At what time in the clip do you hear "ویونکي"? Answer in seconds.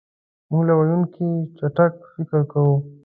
0.79-1.27